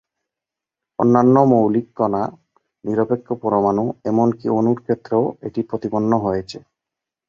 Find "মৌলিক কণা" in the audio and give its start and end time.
1.51-2.23